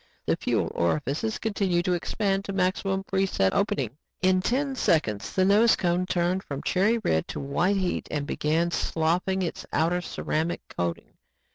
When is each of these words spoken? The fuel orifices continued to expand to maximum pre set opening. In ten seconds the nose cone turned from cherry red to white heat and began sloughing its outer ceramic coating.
The 0.25 0.35
fuel 0.35 0.71
orifices 0.73 1.37
continued 1.37 1.85
to 1.85 1.93
expand 1.93 2.43
to 2.45 2.53
maximum 2.53 3.03
pre 3.03 3.27
set 3.27 3.53
opening. 3.53 3.99
In 4.23 4.41
ten 4.41 4.75
seconds 4.75 5.33
the 5.33 5.45
nose 5.45 5.75
cone 5.75 6.07
turned 6.07 6.41
from 6.41 6.63
cherry 6.63 6.97
red 7.03 7.27
to 7.27 7.39
white 7.39 7.77
heat 7.77 8.07
and 8.09 8.25
began 8.25 8.71
sloughing 8.71 9.43
its 9.43 9.63
outer 9.71 10.01
ceramic 10.01 10.61
coating. 10.75 11.13